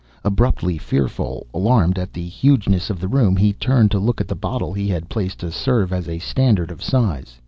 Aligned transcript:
Abruptly 0.23 0.79
fearful, 0.79 1.45
alarmed 1.53 1.99
at 1.99 2.11
the 2.11 2.27
hugeness 2.27 2.89
of 2.89 2.99
the 2.99 3.07
room, 3.07 3.35
he 3.37 3.53
turned 3.53 3.91
to 3.91 3.99
look 3.99 4.19
at 4.19 4.27
the 4.27 4.33
bottle 4.35 4.73
he 4.73 4.87
had 4.87 5.09
placed 5.09 5.37
to 5.41 5.51
serve 5.51 5.93
as 5.93 6.09
a 6.09 6.17
standard 6.17 6.71
of 6.71 6.81
size. 6.81 7.37